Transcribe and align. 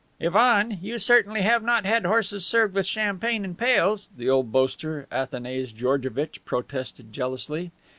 "Ivan, 0.19 0.79
you 0.81 0.97
certainly 0.97 1.41
have 1.43 1.61
not 1.61 1.85
had 1.85 2.05
horses 2.07 2.43
served 2.43 2.73
with 2.73 2.87
champagne 2.87 3.45
in 3.45 3.53
pails," 3.53 4.09
the 4.17 4.31
old 4.31 4.51
boaster, 4.51 5.05
Athanase 5.11 5.73
Georgevitch, 5.73 6.43
protested 6.43 7.13
jealously. 7.13 7.69